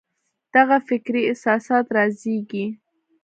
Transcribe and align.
دغه 0.53 0.77
فکري 0.87 1.21
اساسات 1.33 1.85
رازېږي. 1.95 2.65